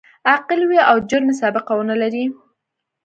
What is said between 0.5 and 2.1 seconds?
وي او جرمي سابقه و نه